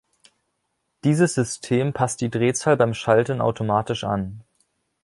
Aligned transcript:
Dieses 1.03 1.35
System 1.35 1.93
passt 1.93 2.21
die 2.21 2.31
Drehzahl 2.31 2.75
beim 2.75 2.95
Schalten 2.95 3.39
automatisch 3.39 4.03
an. 4.03 4.43